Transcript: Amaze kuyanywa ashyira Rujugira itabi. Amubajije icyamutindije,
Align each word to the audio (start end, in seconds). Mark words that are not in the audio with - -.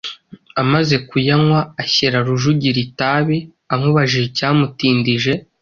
Amaze 0.61 0.95
kuyanywa 1.07 1.59
ashyira 1.81 2.17
Rujugira 2.27 2.79
itabi. 2.87 3.37
Amubajije 3.73 4.25
icyamutindije, 4.31 5.31